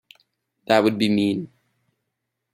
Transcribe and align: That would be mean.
That 0.65 0.83
would 0.83 0.97
be 0.97 1.09
mean. 1.09 1.51